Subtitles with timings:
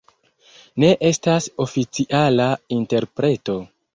[0.83, 3.59] Ne estas oficiala interpreto.